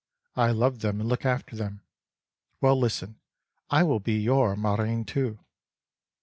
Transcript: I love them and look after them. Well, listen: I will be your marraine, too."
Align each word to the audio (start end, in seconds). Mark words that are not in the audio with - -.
I 0.35 0.49
love 0.49 0.79
them 0.79 0.99
and 0.99 1.07
look 1.07 1.25
after 1.25 1.55
them. 1.55 1.81
Well, 2.59 2.75
listen: 2.75 3.19
I 3.69 3.83
will 3.83 3.99
be 3.99 4.15
your 4.19 4.55
marraine, 4.55 5.05
too." 5.05 5.37